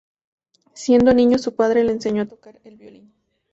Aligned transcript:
Siendo 0.73 1.13
niño 1.13 1.37
su 1.37 1.53
padre 1.53 1.83
le 1.83 1.91
enseñó 1.91 2.23
a 2.23 2.27
tocar 2.27 2.59
el 2.63 2.75
violín. 2.75 3.13